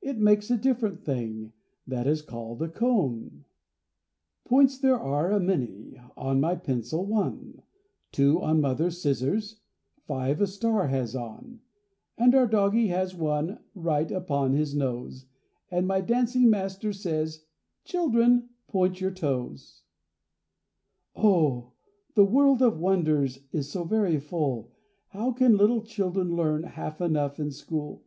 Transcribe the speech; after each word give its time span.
it 0.00 0.16
makes 0.20 0.52
a 0.52 0.56
different 0.56 1.02
thing,— 1.04 1.52
That 1.84 2.06
is 2.06 2.22
called 2.22 2.62
a 2.62 2.68
cone. 2.68 3.44
Points 4.44 4.78
there 4.78 5.00
are, 5.00 5.32
a 5.32 5.40
many, 5.40 5.98
On 6.16 6.40
my 6.40 6.54
pencil 6.54 7.04
one, 7.04 7.60
Two 8.12 8.40
on 8.40 8.60
mother's 8.60 9.02
scissors, 9.02 9.62
Five 10.06 10.40
a 10.40 10.46
star 10.46 10.86
has 10.86 11.16
on; 11.16 11.58
And 12.16 12.36
our 12.36 12.46
doggie 12.46 12.86
has 12.86 13.16
one 13.16 13.58
Right 13.74 14.12
upon 14.12 14.52
his 14.52 14.76
nose, 14.76 15.26
And 15.72 15.88
my 15.88 16.00
dancing 16.00 16.48
master 16.48 16.92
says, 16.92 17.44
"Children, 17.82 18.50
point 18.68 19.00
your 19.00 19.10
toes!" 19.10 19.82
Oh! 21.16 21.72
the 22.14 22.24
world 22.24 22.62
of 22.62 22.78
wonders 22.78 23.40
Is 23.50 23.72
so 23.72 23.82
very 23.82 24.20
full, 24.20 24.70
How 25.08 25.32
can 25.32 25.56
little 25.56 25.82
children 25.82 26.36
learn 26.36 26.62
Half 26.62 27.00
enough 27.00 27.40
in 27.40 27.50
school? 27.50 28.04